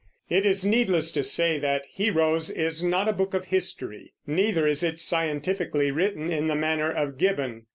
[0.31, 4.81] It is needless to say that Heroes is not a book of history; neither is
[4.81, 7.67] it scientifically written in the manner of Gibbon.